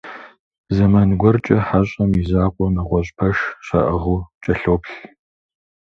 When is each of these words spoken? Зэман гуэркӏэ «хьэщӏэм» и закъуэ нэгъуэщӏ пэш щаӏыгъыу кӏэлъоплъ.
Зэман 0.75 1.09
гуэркӏэ 1.19 1.57
«хьэщӏэм» 1.67 2.11
и 2.21 2.23
закъуэ 2.29 2.67
нэгъуэщӏ 2.75 3.11
пэш 3.17 3.37
щаӏыгъыу 3.65 4.27
кӏэлъоплъ. 4.43 4.93